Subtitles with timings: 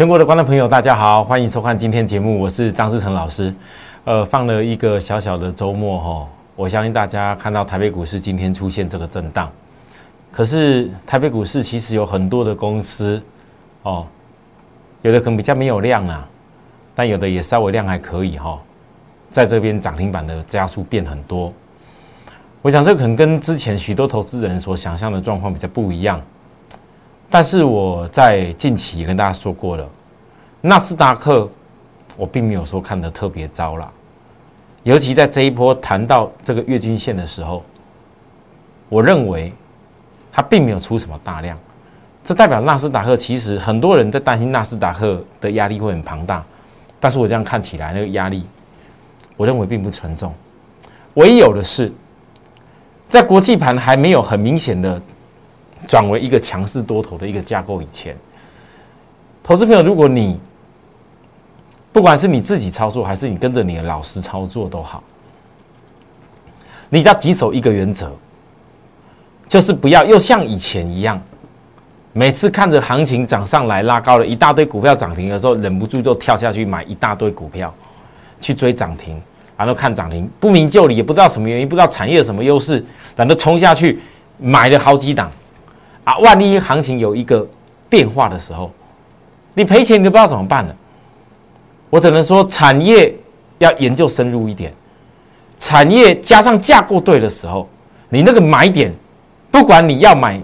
[0.00, 3.54] 全国的观众朋友，大家好，欢迎收看今天节目，我是张志成老师。
[4.04, 9.50] 呃，放了一个小小的周末哈，我相信大家看到台北股市今天出现这个震荡，
[10.32, 13.22] 可是台北股市其实有很多的公司
[13.82, 14.06] 哦，
[15.02, 16.26] 有的可能比较没有量啊，
[16.94, 18.58] 但有的也稍微量还可以哈，
[19.30, 21.52] 在这边涨停板的加速变很多。
[22.62, 26.18] 我想这可能跟之前许多投资人所想象的状况比较不一样。
[27.32, 29.88] 但是我在近期也跟大家说过了，
[30.60, 31.48] 纳斯达克
[32.16, 33.88] 我并没有说看得特别糟啦，
[34.82, 37.64] 尤其在这一波谈到这个月均线的时候，
[38.88, 39.52] 我认为
[40.32, 41.56] 它并没有出什么大量，
[42.24, 46.44] 这代表纳斯达克其实很多人在担心纳斯达克的压力会很庞大，
[46.98, 48.44] 但是我这样看起来那个压力，
[49.36, 50.34] 我认为并不沉重，
[51.14, 51.92] 唯有的是
[53.08, 55.00] 在国际盘还没有很明显的。
[55.86, 58.16] 转为一个强势多头的一个架构以前，
[59.42, 60.38] 投资朋友，如果你
[61.92, 65.02] 不管是你自己操作，还是你跟着你的老师操作都好，
[66.88, 68.12] 你要谨守一个原则，
[69.48, 71.20] 就是不要又像以前一样，
[72.12, 77.74] 每次看着行情涨上来拉高了一大堆股票涨停的时候，忍不住就跳下去买一大堆股票
[78.40, 79.20] 去追涨停，
[79.56, 82.84] 然后看涨停不明就里，也不知道什么原因，不知道产业什么优势，
[83.16, 83.98] 然后冲下去
[84.38, 85.28] 买了好几档。
[86.04, 87.46] 啊，万一行情有一个
[87.88, 88.70] 变化的时候，
[89.54, 90.76] 你赔钱你都不知道怎么办了。
[91.90, 93.14] 我只能说，产业
[93.58, 94.72] 要研究深入一点，
[95.58, 97.68] 产业加上架构对的时候，
[98.08, 98.94] 你那个买点，
[99.50, 100.40] 不管你要买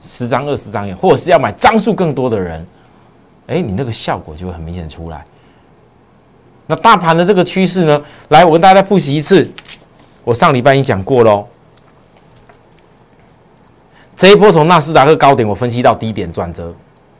[0.00, 2.66] 十张、二十张，或者是要买张数更多的人，
[3.46, 5.24] 哎，你那个效果就会很明显出来。
[6.66, 8.02] 那大盘的这个趋势呢？
[8.28, 9.50] 来，我跟大家再复习一次，
[10.24, 11.46] 我上礼拜已经讲过喽。
[14.18, 16.74] 这一波从纳斯达克高点，我分析到低点转折，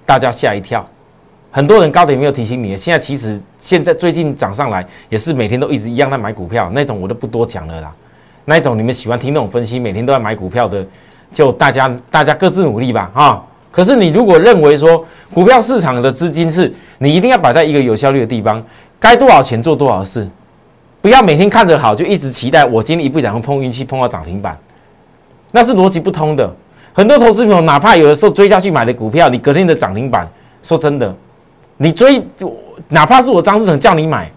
[0.05, 0.85] 大家吓一跳。
[1.49, 7.95] 很多人高点没有提醒你，现在其实现在最近涨上来，也是每天都一直一样在买股票，那种我都不多讲了啦。
[8.47, 10.85] 那一种你们喜欢听那种分析，每天都在买股票的，
[11.33, 13.47] 就大家大家各自努力吧，哈。
[13.71, 18.61] 可是你如果认为说股票市场的资金是你一定要摆在一个有效率的地方，
[18.99, 20.29] 该多少钱做多少事，
[21.01, 24.59] 不要每天看着好就一直期待我今天一不小心碰运气碰到涨停板，
[25.53, 26.53] 那是逻辑不通的。
[26.99, 30.29] 很多投资朋友，哪怕有的时候追下去买的股票，你隔天的涨停板，
[30.65, 31.15] 说真的，
[31.77, 32.21] 你追，
[32.89, 34.29] 哪怕是我张志成叫你买，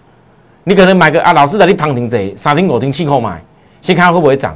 [0.65, 3.43] 你可能买个啊，老师在你旁听这三听五听气候买，
[3.81, 4.55] 先看看会不会涨，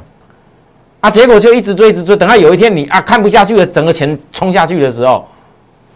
[1.00, 5.26] 啊，结果就一直追，一直追，等到有一天你啊看不下去了，整个钱冲下去的时候，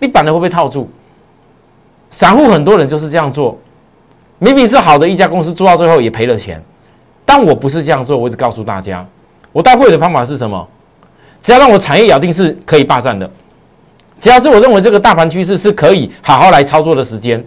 [0.00, 0.90] 你板的会不会套住？
[2.10, 3.56] 散户很多人就是这样做，
[4.40, 6.60] 明明是好的一家公司，做到最后也赔了钱，
[7.24, 9.06] 但我不是这样做，我一直告诉大家，
[9.52, 10.66] 我带会的方法是什么？
[11.42, 13.28] 只要让我产业咬定是可以霸占的，
[14.20, 17.42] 只要是我认为这个大盘趋势是可以好好来操作的时间，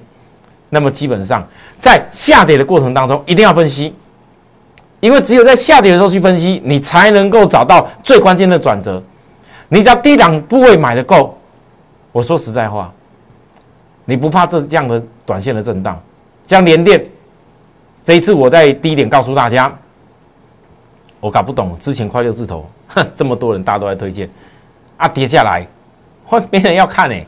[0.69, 1.47] 那么基本上
[1.79, 3.93] 在下跌的过程当中一定要分析，
[4.99, 9.01] 因为只有在下跌的时候去分析，你才能够找到最关键的转折。
[9.69, 11.37] 你只要低档部位买的够，
[12.11, 12.91] 我说实在话，
[14.05, 16.01] 你不怕这这样的短线的震荡，
[16.47, 17.03] 像连电
[18.03, 19.73] 这一次我在低点告诉大家，
[21.23, 22.65] 我搞不懂之前快六字头。
[22.89, 24.29] 哼 这么多人，大家都在推荐，
[24.97, 25.65] 啊，跌下来，
[26.25, 27.25] 会没人要看哎。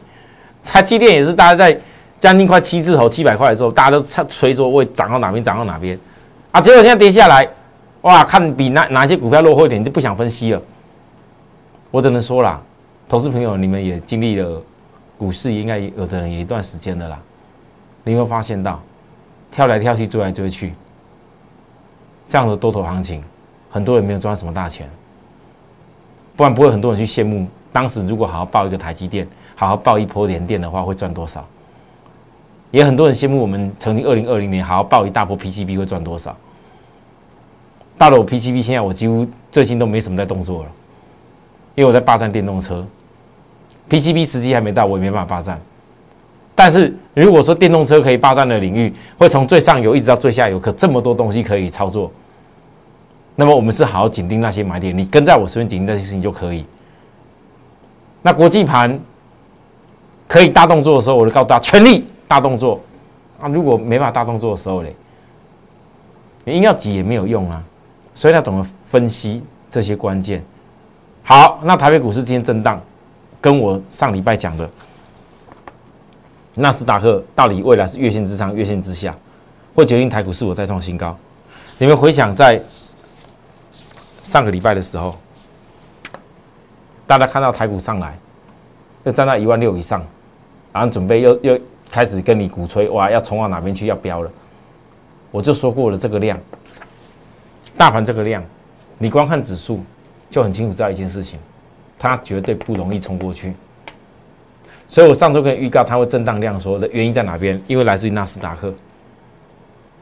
[0.66, 1.80] 它积电也是，大家在
[2.20, 5.98] 将近快七字头、七百块的时候，大家都吹说会涨到哪边，涨到哪边，
[6.52, 7.48] 啊，结果现在跌下来，
[8.02, 10.62] 哇，看比哪哪些股票落后一点，就不想分析了。
[11.90, 12.62] 我只能说啦，
[13.08, 14.62] 投资朋友，你们也经历了
[15.18, 17.18] 股市，应该有的人也一段时间的啦。
[18.04, 18.82] 你有没有发现到，
[19.52, 20.74] 跳来跳去，追来追去，
[22.28, 23.24] 这样的多头行情，
[23.76, 24.90] 很多人没有赚什么大钱。
[26.34, 27.46] 不然不会很多人去羡慕。
[27.74, 31.46] 当时如果好好报一个台积电，好好报一波联电的话，会赚多少？
[32.72, 36.34] 也很多人羡慕我们曾经二零二零年好好报一大波 PCB 会赚多少？
[37.98, 40.70] 到了我 PCB，现在我几乎最近都没什么在动作了，
[41.76, 42.86] 因为我在霸占电动车。
[43.90, 45.60] PCB 时机还没到，我也没办法霸占。
[46.56, 52.10] 但是如果说电动车可以霸占的领域，会从最上游一直到最下游，可这么多东西可以操作。
[53.38, 56.66] 那么我们是好好紧盯那些买点，你跟在我身边紧盯那些事情就可以。
[58.22, 58.98] 那国际盘
[60.26, 62.80] 可以大动作的时候，我就告诉大家全力大动作
[63.40, 63.50] 啊！
[63.50, 64.96] 如果没办法大动作的时候嘞，
[66.46, 67.62] 你硬要挤也没有用啊！
[68.14, 70.42] 所以要懂得分析这些关键。
[71.22, 72.82] 好，那台北股市今天震荡，
[73.42, 74.70] 跟我上礼拜讲的
[76.54, 79.14] 纳斯达克到底未来是月线之上、月线之下，
[79.76, 81.16] 会决定台股是否再创新高。
[81.78, 82.62] 你们回想在。
[84.26, 85.16] 上个礼拜的时候，
[87.06, 88.18] 大家看到台股上来，
[89.04, 90.04] 要站到一万六以上，
[90.74, 91.60] 然后准备又又
[91.92, 94.32] 开始跟你鼓吹，哇，要冲到哪边去，要飙了。
[95.30, 96.40] 我就说过了，这个量，
[97.78, 98.44] 大盘这个量，
[98.98, 99.84] 你光看指数
[100.28, 101.40] 就很清楚知道一件事情，
[102.00, 103.54] 它绝对不容易冲过去。
[104.88, 107.62] 所以我上周跟预告它会震荡量说的原因在哪边？
[107.68, 108.74] 因为来自于纳斯达克，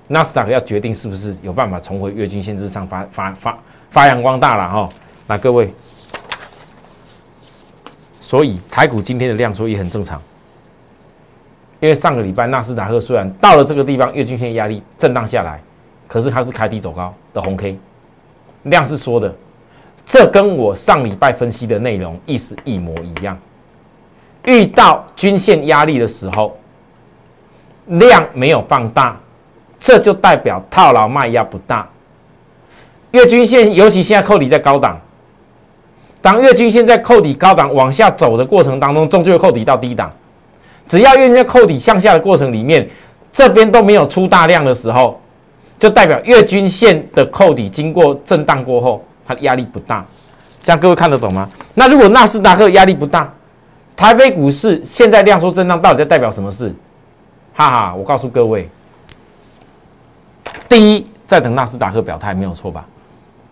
[0.07, 3.59] 纳斯达克要决定是不是有办法重回月均线之上发发发
[3.93, 4.89] 发扬光大了哈。
[5.27, 5.71] 那各位，
[8.19, 10.19] 所以台股今天的量缩也很正常。
[11.79, 15.61] 因为上个礼拜纳斯达克虽然到了这个地方月均线压力震荡下来，
[16.07, 17.77] 可是它是开低走高的红 K，
[18.63, 19.33] 量是缩的，
[20.05, 23.37] 这跟我上礼拜分析的内容意思一模一样。
[24.45, 26.57] 遇到均线压力的时候，
[27.85, 29.19] 量没有放大，
[29.79, 31.87] 这就代表套牢卖压不大。
[33.13, 34.99] 月均线尤其现在扣底在高档，
[36.19, 40.11] 当月均线在扣底高档往下走的过程当中，终究会扣底到低档。
[40.87, 42.89] 只要月均扣底向下的过程里面，
[43.31, 45.21] 这边都没有出大量的时候，
[45.77, 50.03] 就代表月均线的扣底经过震荡过后，它的压力不大。
[50.63, 51.47] 这样各位看得懂吗？
[51.75, 53.31] 那如果纳斯达克压力不大，
[53.95, 56.73] 台北股市现在量缩震荡，到底在代表什么事？
[57.53, 58.67] 哈哈，我告诉各位，
[60.67, 62.83] 第一，在等纳斯达克表态没有错吧？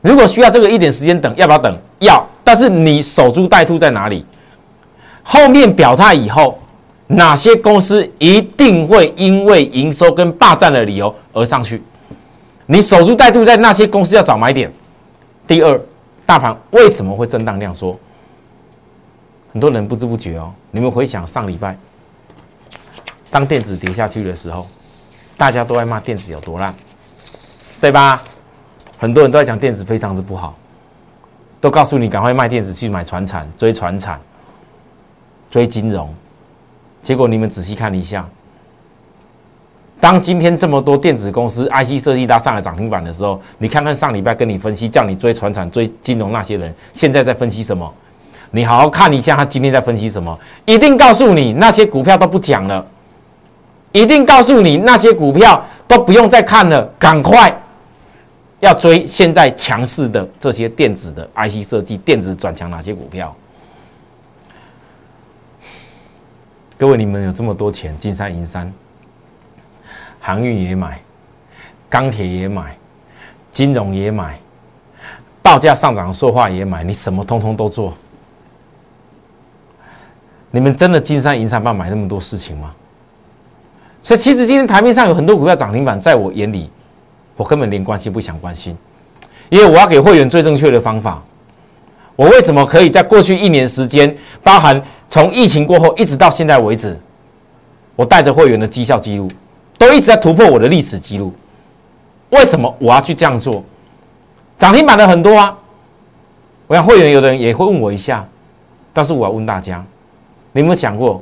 [0.02, 1.76] 如果需要这个一点时间等，要不要等？
[2.00, 2.28] 要。
[2.44, 4.26] 但是你守株待兔在哪里？
[5.24, 6.58] 后面表态以后。
[7.14, 11.84] 哪些公司一定会因为营收跟霸占的理由而上去？
[12.68, 14.72] 你守株待兔，在那些公司要找买点。
[15.46, 15.78] 第二，
[16.26, 18.00] 大盘为什么会震荡量缩？
[19.52, 21.78] 很多人不知不觉哦，你们回想上礼拜，
[23.30, 24.66] 当电子跌下去的时候，
[25.36, 26.74] 大家都在骂电子有多烂，
[27.82, 28.24] 对吧？
[29.02, 30.56] 很多人都在讲电子非常的不好，
[31.60, 34.20] 都告诉你赶快卖电子去买船产，追船产，
[35.50, 36.08] 追金融。
[37.02, 38.24] 结果你们仔细看一下，
[40.00, 47.92] 当今天这么多电子公司 IC 设计搭上了涨停板的时候，你看看上礼拜跟你分析叫你追船产、追金融那些人，现在在分析什么？
[48.52, 52.86] 你好好看一下他今天在分析什么，一定告诉你那些股票都不讲了，
[53.94, 57.52] 一定告诉你那些股票都不用再看了，赶快
[58.62, 63.36] 要追现在强势的这些电子的 IC 设计、电子转强哪些股票？
[66.78, 68.72] 各位，你们有这么多钱，金山银山，
[70.20, 71.02] 航运也买，
[71.90, 72.78] 钢铁也买，
[73.52, 74.40] 金融也买，
[75.42, 77.94] 报价上涨说话也买，你什么通通都做。
[80.52, 82.76] 你们真的金山银山办买那么多事情吗？
[84.02, 86.70] 所以其实今天台面上有很多股票涨停板，在我眼里，
[87.42, 88.78] 我根本连关心不想关心，
[89.50, 91.20] 因为我要给会员最正确的方法。
[92.16, 94.80] 我为什么可以在过去一年时间，包含？
[95.10, 96.98] 从疫情过后一直到现在为止，
[97.96, 99.28] 我带着会员的绩效记录，
[99.78, 101.34] 都一直在突破我的历史记录。
[102.30, 103.64] 为什么我要去这样做？
[104.60, 105.58] 涨停板的很多啊，
[106.68, 108.26] 我想会员有的人也会问我一下，
[108.94, 109.84] 但是我要问大家，
[110.54, 111.22] 你有没有想过，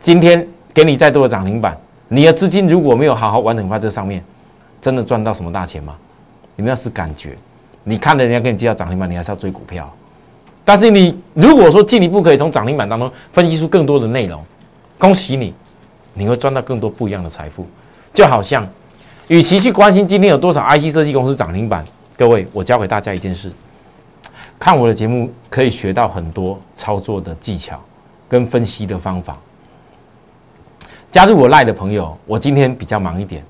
[0.00, 1.78] 今天给你再多的涨停板，
[2.08, 4.24] 你的资金如果没有好好完整放在这上面，
[4.80, 5.96] 真的赚到什么大钱吗？
[6.56, 7.36] 你们要是感觉，
[7.84, 9.90] 你看人家跟你介绍涨停板，你还是要追股票。
[10.64, 14.42] 但是你如果说进一步可以从涨停板当中分析出更多的内容，
[14.98, 15.54] 恭喜你，
[16.14, 17.66] 你会赚到更多不一样的财富。
[18.12, 18.68] 就好像，
[19.28, 21.84] 与其去关心今天有多少 IC 设计公司涨停板，
[22.16, 23.50] 各位，我教给大家一件事：
[24.58, 27.80] 看我的节目可以学到很多操作的技巧
[28.28, 29.38] 跟分析的方法。
[31.10, 33.42] 加入我赖的朋友，我今天比较忙一点，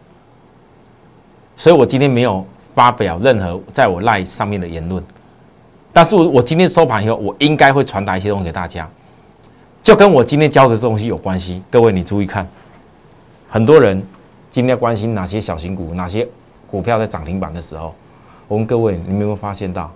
[1.60, 2.42] 所以我今天没有
[2.74, 5.04] 发表任何在我赖上面的言论。
[5.92, 8.88] 但是我我今天收盘以后，我应该会传达一些东西给大家，
[9.82, 11.62] 就跟我今天教的这东西有关系。
[11.70, 12.48] 各位你注意看，
[13.46, 14.02] 很多人
[14.50, 16.26] 今天关心哪些小型股、哪些
[16.66, 17.94] 股票在涨停板的时候，
[18.48, 19.92] 我问各位，你们有没有发现到，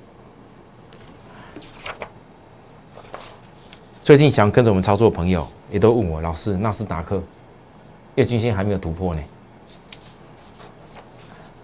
[4.02, 7.22] 最近想跟着我们操作的朋友也都问我，老师，纳斯达克
[8.16, 9.22] 月均线还没有突破呢？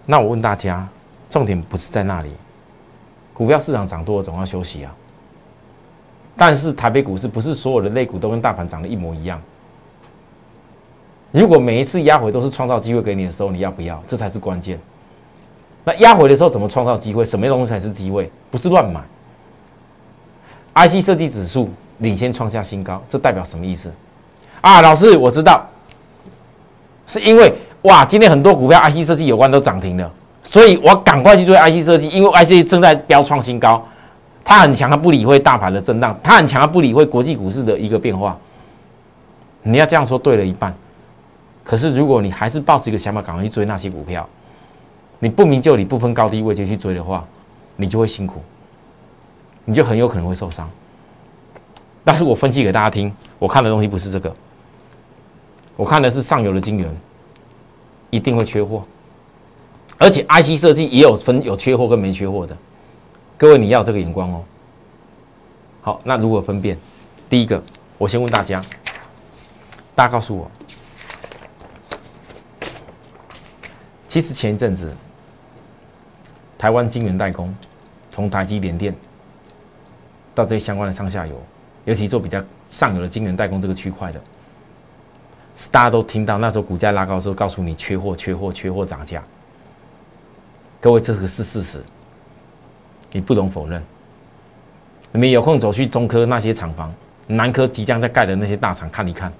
[0.05, 0.87] 那我问大家，
[1.29, 2.31] 重点不是在那里。
[3.33, 4.93] 股票市场涨多了，总要休息啊。
[6.35, 9.41] 但是台北股市不是所有的类股都跟大盘涨得一模一样。
[11.31, 14.03] 如果每一次压回都是创造机会给你的时候，你要不要？
[14.07, 14.79] 这才是关键。
[15.83, 17.23] 那压回的时候怎么创造机会？
[17.23, 18.29] 什么东西才是机会？
[18.49, 19.01] 不是乱买。
[20.73, 23.91] IC 设计指数领先创下新高，这代表什么意思？
[24.61, 25.65] 啊，老师，我知道，
[27.07, 30.11] 是因为哇，今天很多股票 IC 设计有关都涨停了。
[30.43, 33.83] 所以我赶快去做 IC 设计，因为 IC 正在飙创新高，
[34.43, 38.37] 它很强，它不理会大盘的震荡，它很强，它不理会国际股市的一个变化。
[39.63, 40.73] 你要这样说对了一半。
[41.63, 44.27] 可是如果你还是抱着一个想法，赶快去追那些股票，
[45.19, 47.23] 你不明就里、不分高低位阶去追的话，
[47.75, 48.41] 你就会辛苦，
[49.65, 50.69] 你就很有可能会受伤。
[52.03, 54.35] 但是我分析给大家听，我看的东西不是这个，
[55.77, 56.89] 我看的是上游的晶圆
[58.11, 58.83] 一定会缺货，
[59.97, 62.55] 而且 IC 设计也有分有缺货跟没缺货的。
[63.37, 64.43] 各位你要这个眼光哦。
[65.81, 66.77] 好，那如何分辨？
[67.27, 67.59] 第一个，
[67.97, 68.61] 我先问大家，
[69.95, 70.51] 大家告诉我，
[74.07, 74.93] 其实前一阵子
[76.57, 77.51] 台湾晶圆代工，
[78.11, 78.93] 从台积联电
[80.35, 81.41] 到这些相关的上下游。
[81.85, 82.39] 尤其做比较
[82.69, 84.21] 上游的晶圆代工这个区块的，
[85.71, 89.23] 大家都听到那时候股价拉高的时候，告诉你缺货、缺货、缺货涨价。
[90.79, 91.83] 各位，这个是事实，
[93.11, 93.83] 你不容否认。
[95.11, 96.93] 你们有空走去中科那些厂房、
[97.27, 99.31] 南科即将在盖的那些大厂看一看，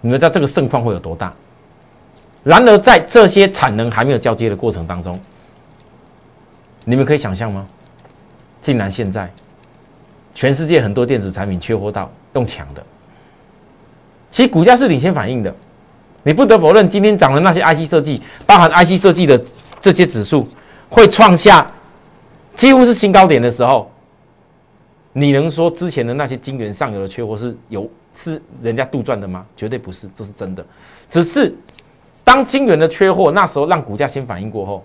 [0.00, 1.32] 你们知道这个盛况会有多大？
[2.44, 5.18] 然而，在这些产能还没有交接的过程当中，
[6.84, 7.66] 你们可以想象吗？
[8.60, 9.30] 竟然现在。
[10.34, 12.82] 全世界很多电子产品缺货到用抢的，
[14.32, 15.54] 其实股价是领先反应的。
[16.24, 19.40] 你不得否认，今天涨的那些 IC 设计，包含 IC 设计的
[19.78, 20.48] 这些指数，
[20.88, 21.70] 会创下
[22.54, 23.90] 几乎是新高点的时候，
[25.12, 29.44] 你能说之前的那些晶圆上游的缺货是有是人家杜撰的吗？
[29.56, 30.64] 绝对不是，这是真的。
[31.10, 31.54] 只是
[32.24, 34.84] 当晶圆的缺货那时候让股价先反应过后，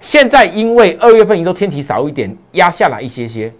[0.00, 3.52] 现在因为二月份一周天气少一点，压下来一些些。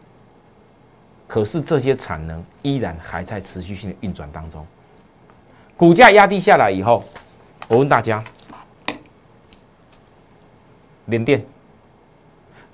[1.28, 4.66] 可是这些产能依然还在持续性的运转当中，
[5.78, 7.04] 股价压低下来以后，
[7.68, 8.22] 我问大家，
[11.04, 11.40] 联电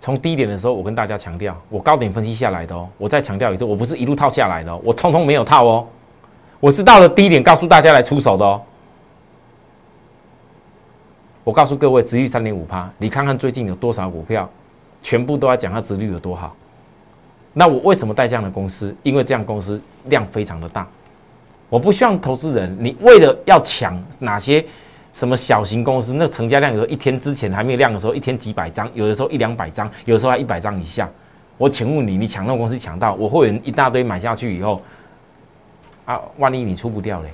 [0.00, 5.87] 从低点的时候，我跟大家强调，我高点分析下来的哦，我再强调一次，我不是一路套下来的哦，我通通没有套哦，
[6.61, 8.62] 我是到了低点告诉大家来出手的哦。
[11.44, 14.49] 我告诉各位，值率三点五趴，你看看最近有多少股票，
[15.02, 16.56] 全部都在讲它值率有多好。
[17.52, 18.96] 那我为什么带这样的公司？
[19.02, 20.88] 因为这样公司量非常的大，
[21.75, 24.64] 我不希望投资人你为了要抢哪些
[25.12, 31.11] 什么小型公司，那成交量有时候一天之前还没有量的时候，一天几百张，有的时候一两百张，有的时候还一百张以下。
[31.59, 34.81] 我请问你，你抢那种公司抢到，我会员一大堆买下去以后，
[36.04, 37.33] 啊，万一你出不掉嘞？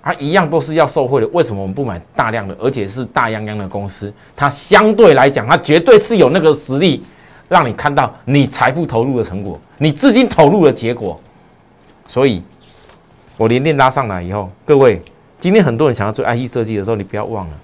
[0.00, 4.10] 啊，一样都是要受贿的，为什么我们不买大量的，而且是大泱泱的公司？
[4.34, 7.02] 它相对来讲，它绝对是有那个实力。
[7.50, 11.20] 让你看到你财富投入的成果，你资金投入的结果。
[12.04, 12.42] 所以，
[13.36, 15.00] 我连电拉上来以后，各位，
[15.40, 17.54] 今天很多人想要做 IC 设计的时候，你不要忘了，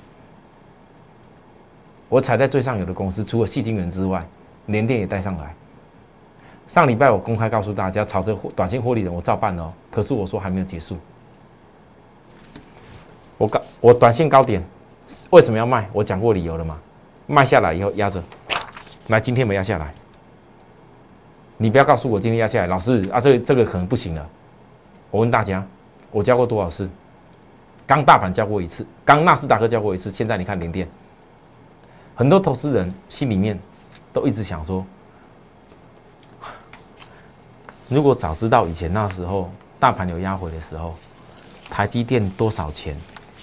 [2.09, 4.27] 我踩在最上游的公司，除了细晶圆之外，
[4.67, 5.55] 连电也带上来。
[6.67, 9.73] 上礼拜我公开告诉大家，炒这短线获利的，我照办哦。
[9.91, 10.97] 可是我说还没有结束，
[13.37, 14.63] 我高我短线高点
[15.31, 15.89] 为什么要卖？
[15.93, 16.79] 我讲过理由了吗？
[17.27, 18.23] 卖下来以后压着。
[19.09, 19.93] 来，今天没压下来。
[21.57, 24.29] 你不要告诉我今天压下来，老师啊，这个这个可能不行了。
[25.11, 25.65] 我问大家，
[26.11, 26.88] 我教过多少次？
[27.87, 30.87] 刚大盘教过一次，刚纳斯达克教过一次，现在你看联电，
[32.15, 33.59] 很多投资人心里面
[34.12, 34.85] 都一直想说，
[37.88, 39.50] 如果早知道以前那时候
[39.81, 40.95] 大盘有压回的时候，
[41.71, 42.95] 台积电多少钱？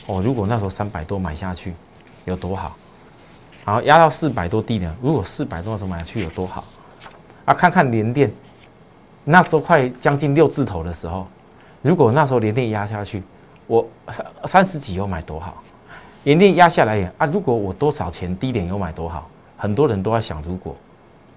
[0.06, 1.74] 哦，如果那时候三百多买下去，
[2.26, 2.76] 有多好？
[3.66, 6.64] 然后压到四百多低点，如果四百多的时候买下去有多好？
[7.46, 8.32] 啊，看看连电，
[9.24, 11.28] 那时候快将近六字头的时候，
[11.86, 13.22] 如果那时候连电压下去，
[13.68, 15.62] 我三三十几又买多好？
[16.24, 19.30] 连电压下来啊，如果我多少钱低点又买多好？
[19.56, 20.76] 很多人都在想，如果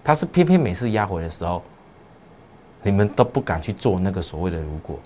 [0.03, 1.63] 他是偏偏每次压回的时候，
[2.83, 4.99] 你们都不敢去做那个所谓的如果，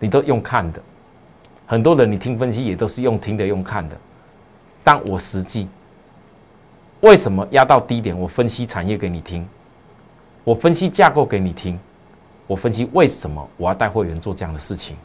[0.00, 0.82] 你都用看的，
[1.64, 3.96] 很多人你听分析也都是用听的用看的，
[4.82, 5.68] 但我实际。
[7.02, 8.18] 为什么压到低点？
[8.18, 9.48] 我分析产业给你听，
[10.42, 11.78] 我分析架构给你听，
[12.48, 14.96] 我分析为什么我要带会员做这样的事情。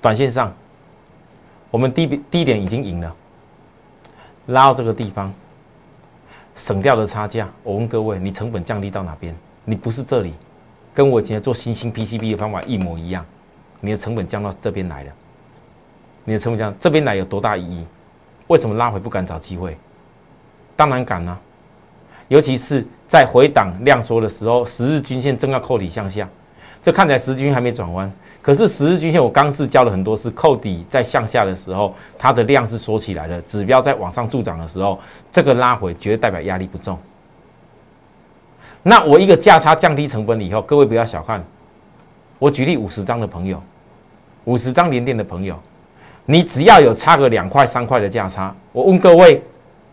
[0.00, 0.52] 短线上，
[1.70, 3.14] 我们低低点已经赢了，
[4.46, 5.32] 拉到这个地方，
[6.56, 7.48] 省掉的差价。
[7.62, 9.36] 我问各位，你成本降低到哪边？
[9.64, 10.34] 你不是这里，
[10.94, 13.26] 跟我以前做新兴 PCB 的方法一模一样，
[13.80, 15.12] 你的成本降到这边来了。
[16.24, 17.86] 你的成本降，这边来有多大意义？
[18.46, 19.76] 为什么拉回不敢找机会？
[20.74, 21.38] 当然敢啊！
[22.28, 26.28] 尤其是在回档量缩的时候，十日均线正要扣底向下，
[26.82, 34.98] 这看起来十日均还没转弯，可是十日均线我刚是教了很多次，扣底在向下的时候，它的量是缩起来的，指标在往上助涨的时候，
[35.32, 36.98] 这个拉回绝对代表压力不重。
[38.82, 41.44] 那我一个价差降低成本以后，各位不要小看。
[42.38, 43.60] 我举例五十张的朋友，
[44.44, 45.58] 五十张连电的朋友，
[46.24, 49.42] 你只要有差个两块三块的价差，我问各位，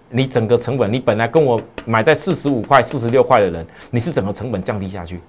[0.09, 5.19] 你整个成本，你本来跟我买在四十五块、四十六块的人，你是整个成本降低下去？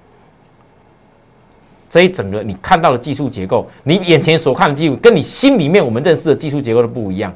[1.89, 7.33] 这一整个你看到的技术结构，你眼前所看的技术，跟你心里面我们认识的技术结构都不一样，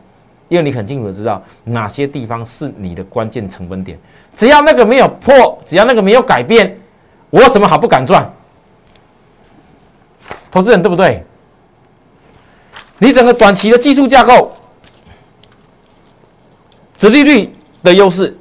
[0.49, 3.99] 因为你很清楚的知道哪些地方是你的关键成本点，
[4.37, 6.77] 只要那个没有破，只要那个没有改变，
[7.31, 8.31] 我有什么好不敢赚？
[10.51, 11.25] 投资人对不对？
[12.99, 14.53] 你整个短期的技术架构、
[17.01, 17.51] 直利率
[17.83, 18.37] 的优势，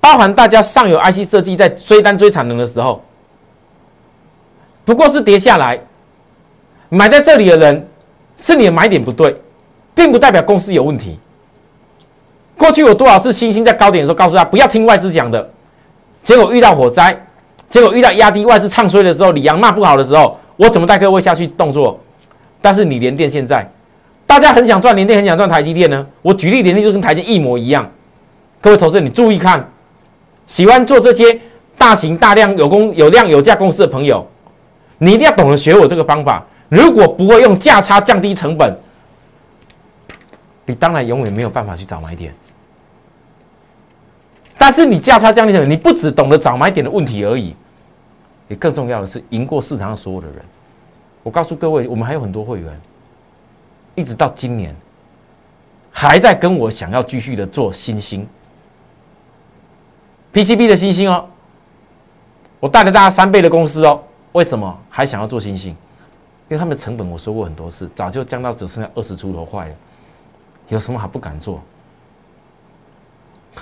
[0.00, 3.04] 包含大家上游 IC 设计在追单追产能的时候，
[4.86, 5.78] 不过是跌下来，
[6.88, 7.86] 买在这里的人
[8.38, 9.36] 是你的买点不对，
[9.94, 11.18] 并不代表公司有问题。
[12.56, 15.46] 过去有多少次星星在高点的时候告诉他不要听外资讲的，
[16.24, 17.14] 结果遇到火灾，
[17.68, 20.38] 结果遇到压低外资唱衰的时候，李阳骂不好的时候。
[20.56, 22.00] 我怎么带各位下去动作？
[22.62, 23.70] 但是你联电现在，
[24.26, 26.04] 大家很想赚联电，很想赚台积电呢。
[26.20, 27.88] 我举例联电就跟台积一模一样。
[28.60, 29.64] 各位投资人，你注意看，
[30.46, 31.40] 喜欢做这些
[31.78, 34.26] 大型大量有公有量有价公司的朋友，
[34.98, 36.44] 你一定要懂得学我这个方法。
[36.68, 38.76] 如果不会用价差降低成本，
[40.64, 42.34] 你当然永远没有办法去找买点。
[44.58, 47.54] 但是你价差降低成本，你不只懂得找买点的问题而已。
[48.48, 50.36] 你更重要的是赢过市场上所有的人。
[51.22, 52.80] 我告诉各位，我们还有很多会员，
[53.96, 54.72] 一直到今年
[55.90, 58.24] 还在跟我想要继续的做新兴
[60.32, 61.26] PCB 的新兴哦。
[62.60, 64.00] 我带了大家三倍的公司哦，
[64.32, 65.72] 为什么还想要做新兴？
[66.48, 69.74] 因为他们的成本我说过很多次，早就降到只剩下二十出头块了，
[70.68, 71.60] 有什么好不敢做？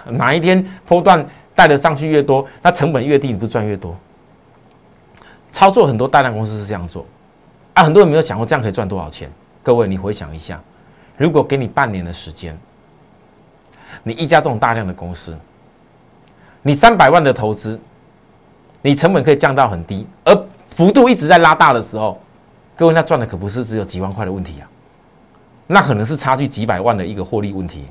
[0.06, 1.24] 哪一天波段
[1.54, 3.96] 带的上去越多，那成本越低，你不赚越多？
[5.52, 7.06] 操作很多大量公司是这样做，
[7.74, 9.30] 啊，很多人没有想过这样可以赚多少钱。
[9.64, 10.60] 各位，你回想一下，
[11.16, 12.56] 如果给你半年的时间，
[14.02, 15.34] 你一家这种大量的公司，
[16.60, 17.80] 你三百万的投资，
[18.82, 22.20] 你成本可以降到很低，而幅度一直在拉大的时候，
[22.76, 24.68] 各位那赚的可不是只有几万块的问题啊，
[25.66, 27.86] 那可能是差距几百万的一个获利问题。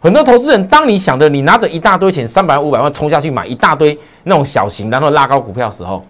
[0.00, 6.04] 很多投资人，当你想着你拿着一大堆钱，三百万、五百万冲下去买一大堆那种小型然后拉高股票的时候，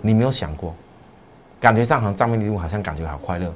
[0.00, 0.74] 你没有想过，
[1.60, 3.54] 感觉上好像账面利润好像感觉好快乐，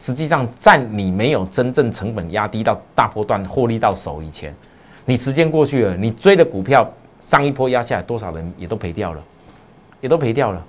[0.00, 4.54] 实际上在你没有真正成本压低到大波段获利到手以前，
[5.04, 6.88] 你时间过去了，你追的股票
[7.20, 9.22] 上一波压下来，多少人也都赔掉了，
[10.00, 10.64] 也都赔掉了。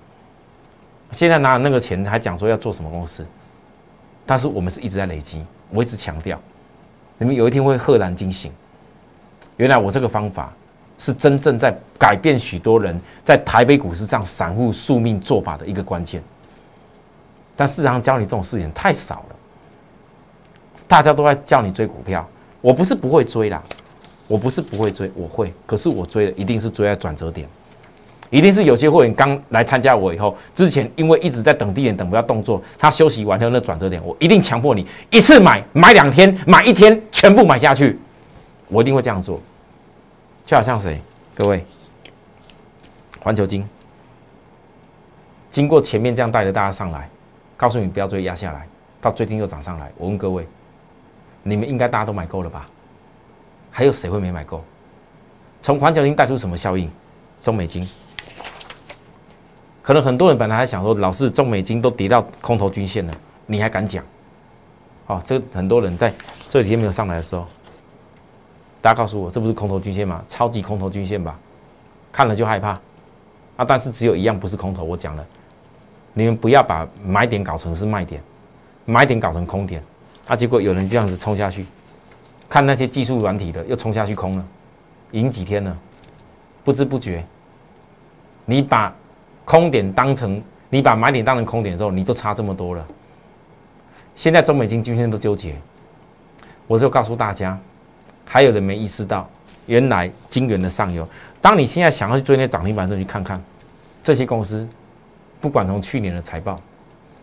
[1.11, 3.25] 现在拿那个钱还讲说要做什么公司，
[4.25, 6.39] 但是我们是一直在累积，我一直强调，
[7.17, 8.51] 你们有一天会赫然惊醒，
[9.57, 10.51] 原来我这个方法。
[11.01, 16.21] 是真正在改变许多人在台北股市上散户宿命做法的一个关键，
[17.59, 19.35] 但市场上教你这种事情太少了，
[20.87, 22.25] 大家都在叫你追股票，
[22.61, 23.61] 我不是不会追啦，
[24.29, 27.45] 我不是不会追，我会，可是我追的一定是追在转折点，
[28.29, 37.99] 一定是有些会员刚来参加我以后，之前因为一直在等低点等不到动作，他休息完后那转折点，我一定强迫你一次买，买两天，买一天全部买下去，
[38.69, 39.37] 我一定会这样做。
[40.45, 40.97] 就好像谁？
[41.35, 41.65] 各位，
[43.19, 43.67] 环球金。
[45.51, 47.09] 经过前面这样带着大家上来，
[47.59, 48.65] 告诉你不要追压下来，
[49.01, 49.91] 到最近又涨上来。
[49.97, 50.47] 我问各位，
[51.43, 52.65] 你们应该大家都买够了吧？
[53.69, 54.63] 还有谁会没买够？
[55.61, 56.89] 从环球金带出什么效应？
[57.41, 57.85] 中美金，
[59.81, 63.13] 可能很多人本来还想说，老是中美金都跌到空头均线了，
[63.45, 64.01] 你还敢讲？
[65.07, 66.13] 哦，这很多人在
[66.47, 67.45] 这几天没有上来的时候。
[68.79, 70.23] 大家告诉我，这不是空头均线吗？
[70.29, 71.37] 超级空头均线吧，
[72.09, 72.79] 看了就害怕
[73.57, 73.65] 啊！
[73.67, 75.25] 但是只有一样不是空头，我讲了，
[76.19, 78.21] 你们不要把买点搞成是卖点，
[78.85, 79.81] 买点搞成空点，
[80.27, 80.35] 啊！
[80.35, 81.65] 结果有人这样子冲下去，
[82.49, 84.45] 看那些技术软体的又冲下去空了，
[85.11, 85.77] 赢几天了，
[86.63, 87.23] 不知不觉，
[88.43, 88.93] 你把
[89.45, 92.85] 空点当成你把买点当成空点的时候，你都差这么多了。
[94.15, 95.55] 现在中美金均线都纠结，
[96.67, 97.57] 我就告诉大家。
[98.31, 99.27] 还有人没意识到，
[99.65, 101.07] 原来金元的上游。
[101.41, 103.41] 当你现在想要去追那涨停板的时候，去看看
[104.03, 104.67] 这些公司，
[105.41, 106.59] 不管从去年的财报，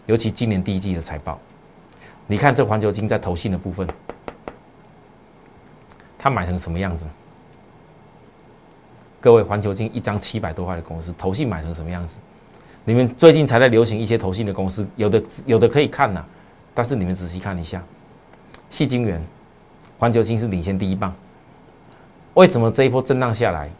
[0.06, 1.38] 尤其今年第一季的财报，
[2.26, 3.86] 你看这环球金在投信的部分，
[6.18, 7.06] 它买成什么样子？
[9.20, 12.16] 各位，环球金一张七百多块的公司，投信买成什么样子？
[12.84, 16.24] 你们最近才在流行一些投信的公司，有的有的可以看呐，
[16.72, 17.82] 但是你们仔细看一下，
[18.70, 19.20] 细金元。
[19.98, 21.14] 环球金是领先第一棒，
[22.34, 23.70] 为什么这一波震荡下来，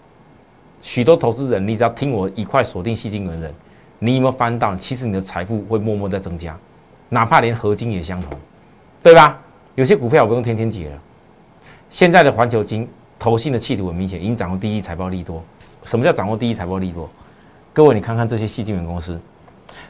[0.81, 3.55] 许多投资人，你只要听我一块锁定细金元人，
[3.99, 4.75] 你有没有翻到？
[4.77, 6.57] 其实你的财富会默默在增加，
[7.09, 8.31] 哪怕连合金也相同，
[9.03, 9.39] 对吧？
[9.75, 10.99] 有些股票我不用天天解了。
[11.91, 15.43] 现在的环球金投信的企图很明显，已经掌握第一财报利多。
[15.83, 17.09] 什么叫掌握第一财报利多？
[17.73, 19.21] 各位，你看看这些细金元公司，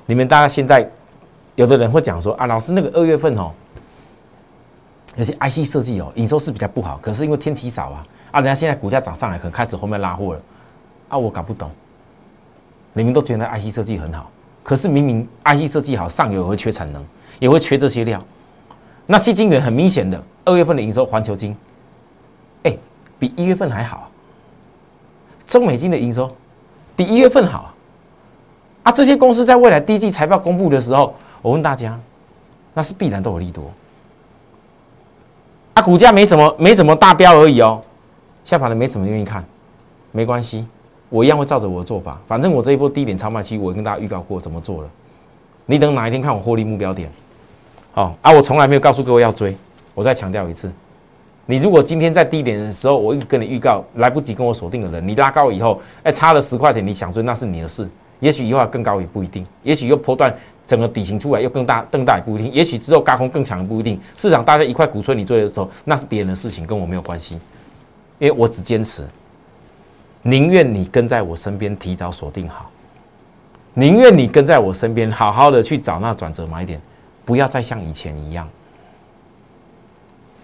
[0.07, 0.87] 你们大家现在
[1.55, 3.53] 有的人会讲说啊，老师那个二月份哦，
[5.17, 10.43] 有些 IC 设计哦，营收是比较不好，可是因为天气少啊，啊，人家现在股价涨上来，可能开始后面拉货了，
[11.09, 11.71] 啊，我搞不懂，
[13.03, 14.31] 你们都觉得 IC 设计很好，
[14.63, 17.05] 可是明明 IC 设计好，上游也会缺产能，
[17.39, 18.23] 也会缺这些料，
[19.07, 21.55] 那细晶圆很明显的，二月份的营收，环球金，
[22.63, 22.77] 哎，
[23.19, 24.11] 比一月份还好，
[25.47, 26.31] 中美金的营收
[26.97, 27.75] 比一月份好，
[28.83, 31.99] 啊，这些公司在未来第一季财报公布的时候，我问大家，
[32.73, 33.71] 那是必然都有利多。
[35.75, 37.79] 啊，股价没什么，没什么大标而已哦。
[38.43, 39.45] 下盘的没什么愿意看，
[40.13, 40.67] 没关系，
[41.09, 42.21] 我一样会照着我的做法。
[42.27, 44.91] 反正我这一波低点超卖期，我跟大家预告过怎么做了。
[45.67, 47.11] 你等哪一天看我获利目标点。
[47.93, 49.57] 好啊，我从来没有告诉各位要追。
[49.95, 50.71] 我再强调一次，
[51.47, 57.89] 你如果今天在低点的时候，我一跟你预告来不及跟我锁定的人，你拉高以后，哎，差了十块钱，你想追那是你的事。
[58.21, 60.35] 也许以后更高也不一定，也许又破断。
[60.67, 64.01] 整个底型出来又更大更大也不一定，也许之后高空更强也不一定。
[64.17, 67.37] 市场大家一块鼓吹你追的时候，那是别人的事情，跟我没有关系。
[68.19, 69.05] 因为我只坚持，
[70.27, 72.69] 宁愿你跟在我身边提早锁定好，
[73.75, 76.81] 宁愿你跟在我身边好好的去找那转折买点，
[77.25, 78.49] 不要再像以前一样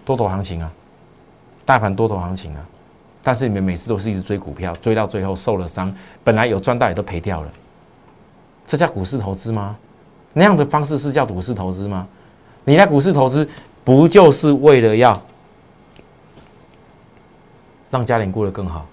[0.05, 0.71] 多头行情啊，
[1.65, 2.65] 大盘多头行情啊。
[3.21, 5.93] 但是你们每次都是一直追股票，追到最后受了伤，
[6.23, 7.51] 本来有赚到也都赔掉了，
[8.65, 9.75] 这叫股市投资吗？
[10.33, 12.07] 那样的方式是叫股市投资吗？
[12.63, 13.47] 你来股市投资，
[13.83, 15.21] 不就是为了要
[17.89, 18.85] 让家庭过得更好，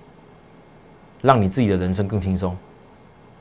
[1.22, 2.56] 让你自己的人生更轻松？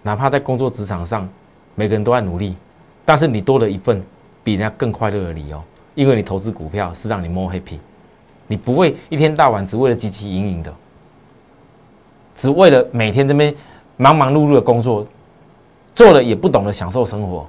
[0.01, 1.27] 哪怕在工作职场上，
[1.75, 2.55] 每个人都在努力，
[3.03, 4.01] 但是你多了一份
[4.43, 5.61] 比人家更快乐的理由，
[5.95, 7.77] 因为你投资股票是让你 more happy，
[8.47, 10.73] 你不会一天到晚只为了积极营营的，
[12.35, 13.53] 只为了每天这边
[13.97, 15.05] 忙忙碌碌的工作，
[15.93, 17.47] 做了也不懂得享受生活。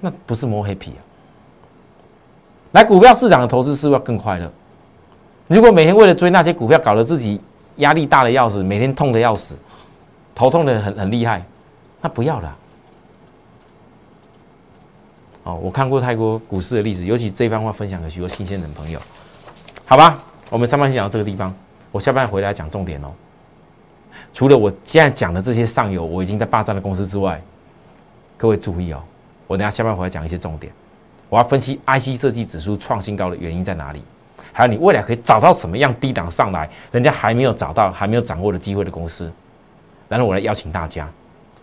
[0.00, 1.00] 那不是摸黑皮啊！
[2.72, 4.50] 来股票市场的投资是不是要更快乐？
[5.46, 7.40] 如果每天为了追那些股票，搞得自己
[7.76, 9.56] 压力大的要死，每天痛的要死，
[10.34, 11.44] 头痛的很很厉害，
[12.00, 12.56] 那不要了。
[15.44, 18.98] 哦，我看过太多股市的例子，尤其这番话分享给许多新鲜人朋友。
[19.86, 20.18] 好吧，
[20.50, 21.54] 我们上半先讲到这个地方，
[21.92, 23.12] 我下半回来讲重点哦。
[24.32, 27.42] 除了我现在讲的这些上游我已经在霸占的公司之外，
[28.38, 29.02] 各位注意哦。
[29.46, 30.72] 我等下下半回来讲一些重点，
[31.28, 34.02] 我要分析 IC 设计指数创新高的原因在哪里，
[34.52, 39.32] 还有你未来可以找到什么样低档上来，人家还没有找到、还没有掌握的机会的公司。
[40.08, 41.08] 然后我来邀请大家，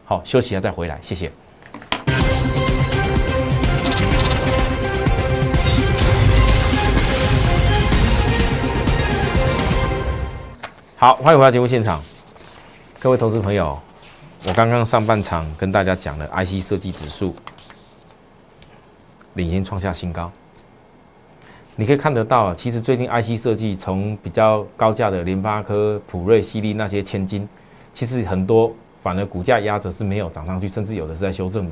[0.03, 1.31] 好休息一下再回来，谢谢。
[10.97, 11.99] 好，欢迎回到节目现场，
[12.99, 13.79] 各位投资朋友，
[14.47, 17.35] 我刚刚上半场跟大家讲了 IC 设计指数。
[19.35, 20.29] 领先创下新高，
[21.77, 27.47] 你可以看得到，其实最近 IC 设计从比较高价的联发科、普瑞、西利那些千金，
[27.93, 31.71] 其实很多反而股价压着是没有涨上去，甚至有的是在修正的。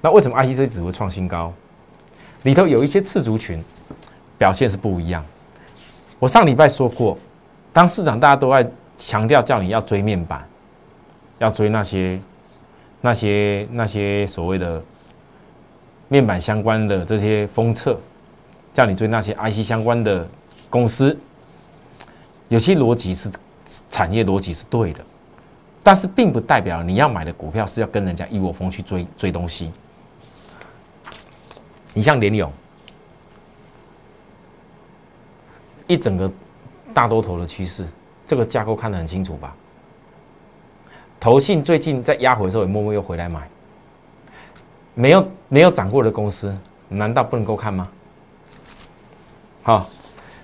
[0.00, 1.52] 那为什么 IC 设计只会创新高？
[2.42, 3.62] 里头有一些次族群
[4.36, 5.24] 表现是不一样。
[6.18, 7.18] 我上礼拜说过，
[7.72, 10.46] 当市场大家都在强调叫你要追面板，
[11.38, 12.20] 要追那些
[13.00, 14.82] 那些那些所谓的。
[16.08, 17.98] 面板相关的这些封测，
[18.74, 20.28] 叫你追那些 IC 相关的
[20.68, 21.16] 公司，
[22.48, 23.30] 有些逻辑是
[23.88, 25.02] 产业逻辑是对的，
[25.82, 29.72] 但是并不代表你要买的股票是要跟人家一窝蜂去追追东西。
[31.92, 32.52] 你像联勇，
[35.86, 36.30] 一整个
[36.92, 37.86] 大多头的趋势，
[38.26, 39.54] 这个架构看得很清楚吧？
[41.20, 43.48] 投信最近在压回的时候，也默默又回来买。
[44.94, 46.52] 没有没有涨过的公司，
[46.88, 47.86] 难道不能够看吗？
[49.64, 49.88] 好，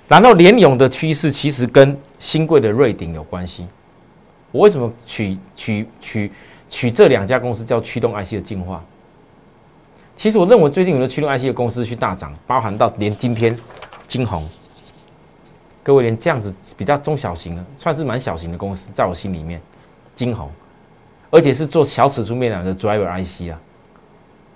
[0.08, 3.66] 然后联勇的趋势其实跟新贵的瑞鼎有关系。
[4.50, 6.32] 我为什么取取取
[6.70, 8.82] 取这两家公司叫驱动 IC 的进化？
[10.16, 13.54] 其实我认为最近有的驱动 IC 的公司去大涨，包含到连今天
[14.06, 14.48] 金鸿，
[15.82, 19.60] 各位连这样子比较中小型的，算是蛮小型的公司，在我心里面，
[20.16, 20.50] 金鸿，
[21.30, 23.60] 而且是做小尺寸面板的 Driver IC 啊。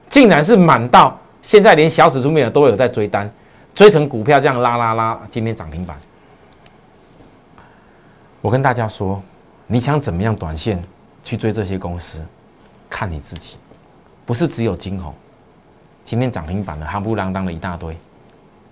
[0.09, 3.31] 竟然是满到现在，连小尺寸面板都有在追单，
[3.75, 5.97] 追成股票这样拉拉拉，今天涨停板。
[8.41, 9.21] 我跟大家说，
[9.67, 10.81] 你想怎么样短线
[11.25, 12.25] 去追这些公司，
[12.89, 13.57] 看你自己，
[14.25, 15.13] 不是只有金红，
[16.05, 17.97] 今天涨停板的夯不啷当的一大堆，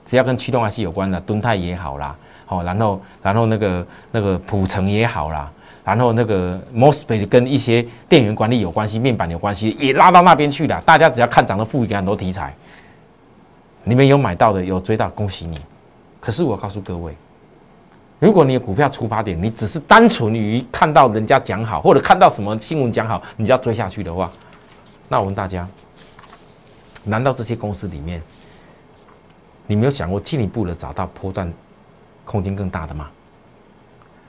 [0.07, 5.51] 只要跟驱动 IC 有关的，敦泰也好啦，好，然后然后那个那个普成也好啦，
[5.83, 10.81] 然后那个 Mosfet 跟一些电源管理有关系、面板有关系，也拉到那边去了。
[10.83, 12.55] 大家只要看涨的，赋予很多题材，
[13.85, 15.59] 你们有买到的，有追到，恭喜你。
[16.21, 17.16] 可是我告诉各位。
[18.18, 24.31] 如果你的股票出发点，你只是单纯于看到人家讲好，或者看到什么新闻讲好，你就要追下去的话，
[25.09, 25.68] 那我问大家，
[27.03, 28.23] 难道这些公司里面，
[29.66, 31.53] 你没有想过进一步的找到波段
[32.25, 33.11] 空间更大的吗？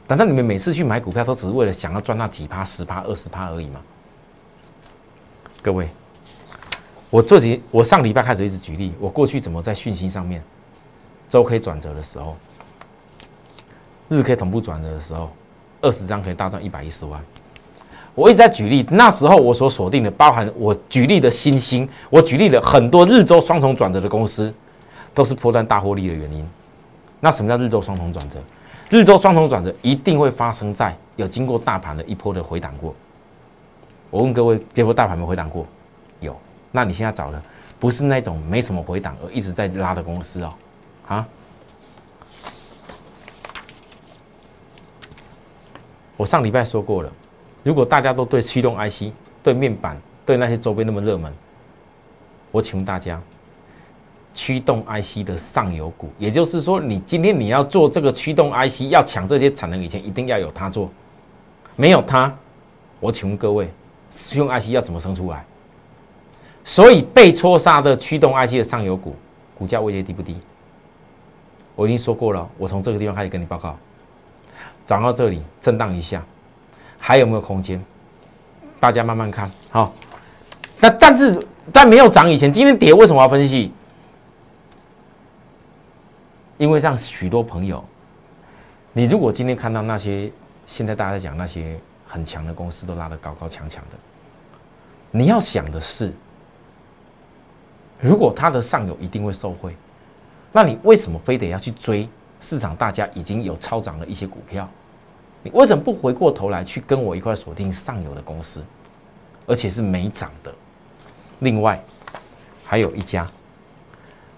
[0.07, 3.79] 难道你们每次去买股票都只是为了想要赚那几趴、十趴、二十趴而已吗？
[5.61, 5.87] 各位，
[7.13, 10.41] 我这几我上礼拜开始一直举例，我过去怎么在讯息上面
[11.29, 12.35] 周 K 转折的时候。
[14.09, 15.29] 日 K 同步转折的时候，
[15.79, 17.23] 二十张可以大赚一百一十万。
[18.15, 24.51] 我一直在举例，那时候我所锁定的，包含我举例的新兴，我举例的很多日周双重转折的公司，
[25.13, 26.43] 都是破断大获利的原因。
[27.19, 28.39] 那什么叫日周双重转折？
[28.89, 32.95] 日周双重转折一定会发生在有经过大盘的一波的回档过。
[34.09, 35.63] 我问各位，这波大盘没回档过？
[36.75, 37.41] 那你现在找的
[37.79, 40.53] 不是那种没什么回档而一直在拉的公司哦，
[41.07, 41.27] 啊？
[46.17, 47.11] 我上礼拜说过了，
[47.61, 51.31] 如果大家都对驱动 IC、对面板、对那些周边那么热门，
[52.51, 53.21] 我请问大家，
[54.33, 60.89] 驱动 IC 的上游股，也就是说，你今天你要做这个驱动 IC，要抢这些产能，以前一定要有它做，
[61.75, 62.35] 没有它，
[62.99, 63.69] 我请问各位，
[64.09, 65.45] 驱动 IC 要怎么生出来？
[66.63, 69.15] 所以被戳杀的驱动 IC 的上游股，
[69.53, 70.37] 股价位阶低不低？
[71.75, 73.77] 我已经说过了，我从这个地方开始跟你报告。
[74.85, 76.23] 涨到这里，震荡一下，
[76.97, 77.83] 还有没有空间？
[78.79, 79.93] 大家慢慢看，好。
[80.79, 81.41] 那但是
[81.73, 83.71] 在没有涨以前，今天跌为什么要分析？
[86.57, 87.83] 因为让许多朋友，
[88.91, 90.31] 你如果今天看到那些
[90.65, 93.97] 现在大家在讲那些很强的公司都拉得高高强强的，
[95.11, 96.13] 你要想的是，
[98.03, 99.75] 如果它的上游一定会受惠，
[100.51, 102.07] 那你为什么非得要去追？
[102.41, 104.69] 市场大家已经有超涨的一些股票，
[105.41, 108.61] 你为什么不回过头来去跟我一块锁定上游的公司，
[109.47, 110.53] 而且是没涨的？
[111.39, 111.81] 另外
[112.65, 113.25] 还有一家，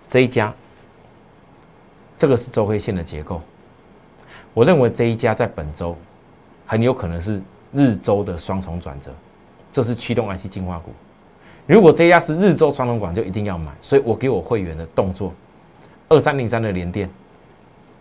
[0.07, 0.53] 这一家，
[2.15, 3.41] 这个是周黑线的结构，
[4.53, 5.97] 我认为这一家在本周
[6.67, 7.41] 很有可能是
[7.73, 9.11] 日周的双重转折，
[9.71, 10.91] 这是驱动 IC 进化股。
[11.67, 13.71] 如果这家是日周双重管，就一定要买。
[13.81, 15.33] 所以我给我会员的动作，
[16.07, 17.09] 二三零三的连电。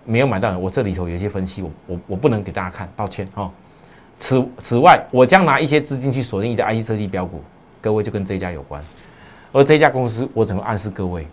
[0.06, 3.50] 没有买到的，我这里头有一些分析，我我我不能给大家看，抱歉哈。
[4.18, 7.42] 此此外，我将拿一些资金去锁定一家 IC 设计标股，
[7.80, 8.82] 各位就跟这家有关。
[9.50, 11.26] 而这家公司，我怎么暗示各位？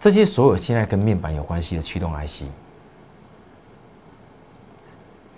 [0.00, 2.42] 这些所有现在跟面板有关系的驱动 IC，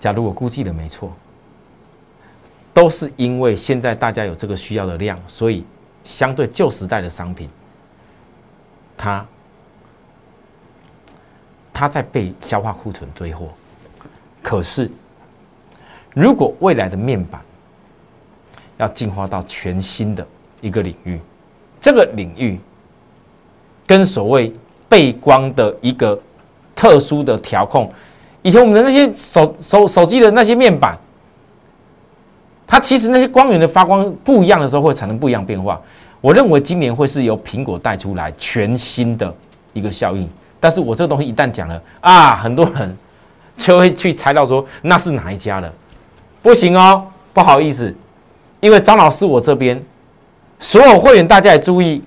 [0.04, 1.10] 假如我估计的没错，
[2.74, 5.64] 都是因为现在大家有这个需要的量，所以。
[6.04, 7.48] 相对旧时代的商品，
[8.94, 9.26] 它
[11.72, 13.48] 它在被消化库存追货。
[14.42, 14.90] 可是，
[16.12, 17.40] 如果未来的面板
[18.76, 20.26] 要进化到全新的
[20.60, 21.18] 一个领域，
[21.80, 22.60] 这个领域
[23.86, 24.52] 跟所谓
[24.86, 26.20] 背光的一个
[26.76, 27.90] 特殊的调控，
[28.44, 30.96] 以前我们的那些手手手机的那些面板。
[32.66, 35.80] 它其实那些光源的发光不一样的时候，会产生不一样变化。
[36.20, 39.32] 我认为今年会是由苹果带出来全新的
[39.72, 40.28] 一个效应。
[40.60, 42.96] 但是我这东西一旦讲了啊，很多人
[43.56, 45.72] 就会去猜到说那是哪一家的，
[46.42, 47.94] 不行哦，不好意思，
[48.60, 49.80] 因为张老师我这边
[50.58, 52.02] 所有会员大家也注意，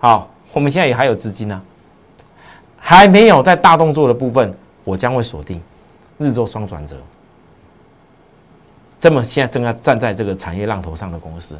[0.00, 1.60] 好，我们现在也还有资金呢，
[2.78, 4.52] 还没有在大动作的部分，
[4.84, 5.60] 我将会锁定
[6.18, 7.00] 日周双转折。
[9.00, 11.58] 这么现在正在站在这个产业浪头上的公司，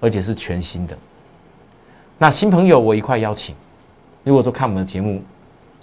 [0.00, 0.96] 而且是全新的。
[2.18, 3.54] 那新朋友我一块邀请。
[4.24, 5.20] 如果说看我们的节目，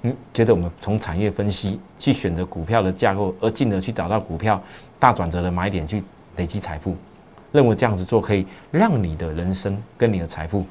[0.03, 4.61] 嗯，觉得我们从产业分析去选择股票的架构，而进而去找到股票
[4.97, 6.01] 大转折的买点去
[6.37, 6.95] 累积财富，
[7.51, 10.65] 认为这样子做可以让你的人生跟你的财富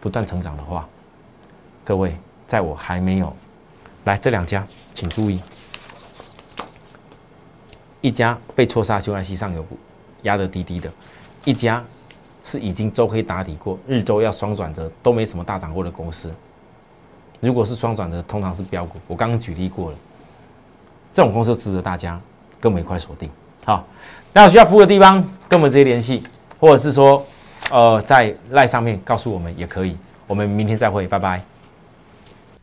[0.00, 0.86] 不断成长的话，
[1.82, 2.14] 各位，
[2.46, 3.34] 在我还没有
[4.04, 4.66] 来这两家，
[4.98, 5.40] 请注意。
[8.00, 9.78] 一家被错杀修安西上游股
[10.22, 10.90] 压得低低的，
[11.44, 11.84] 一家
[12.44, 16.34] 是已经周黑打底过，日周要双转折都没什么大涨过的公司。
[17.38, 18.98] 如果是双转折，通常是标股。
[19.06, 19.96] 我刚刚举例过了，
[21.12, 22.20] 这种公司值得大家
[22.58, 23.30] 跟我们一块锁定。
[23.64, 23.86] 好，
[24.32, 26.24] 那有需要服务的地方，跟我们直接联系，
[26.58, 27.24] 或者是说，
[27.70, 29.96] 呃，在赖上面告诉我们也可以。
[30.26, 31.40] 我们明天再会，拜拜。